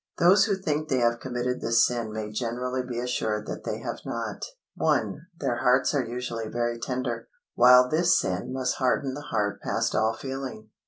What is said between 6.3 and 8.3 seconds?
very tender, while this